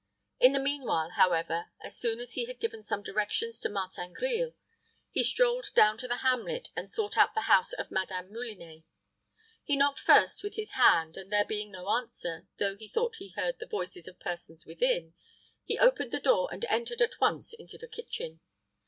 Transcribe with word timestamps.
In 0.39 0.53
the 0.53 0.59
mean 0.59 0.83
while, 0.85 1.11
however, 1.11 1.67
as 1.79 1.95
soon 1.95 2.19
as 2.19 2.33
he 2.33 2.45
had 2.45 2.59
given 2.59 2.81
some 2.81 3.03
directions 3.03 3.59
to 3.59 3.69
Martin 3.69 4.13
Grille, 4.13 4.55
he 5.11 5.21
strolled 5.21 5.67
down 5.75 5.95
to 5.99 6.07
the 6.07 6.15
hamlet 6.25 6.69
and 6.75 6.89
sought 6.89 7.19
out 7.19 7.35
the 7.35 7.41
house 7.41 7.71
of 7.73 7.91
Madame 7.91 8.33
Moulinet. 8.33 8.83
He 9.63 9.75
knocked 9.75 9.99
first 9.99 10.41
with 10.41 10.55
his 10.55 10.71
hand, 10.71 11.17
and 11.17 11.31
there 11.31 11.45
being 11.45 11.69
no 11.71 11.87
answer, 11.89 12.47
though 12.57 12.75
he 12.75 12.87
thought 12.87 13.17
he 13.17 13.29
heard 13.35 13.59
the 13.59 13.67
voices 13.67 14.07
of 14.07 14.19
persons 14.19 14.65
within, 14.65 15.13
he 15.63 15.77
opened 15.77 16.09
the 16.11 16.19
door 16.19 16.49
and 16.51 16.65
entered 16.65 17.03
at 17.03 17.21
once 17.21 17.53
into 17.53 17.77
the 17.77 17.87
kitchen. 17.87 18.39